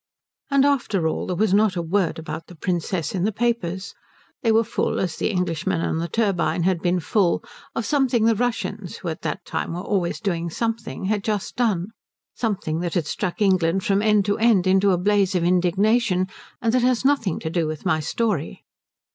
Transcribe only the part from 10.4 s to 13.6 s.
something, had just done something that had struck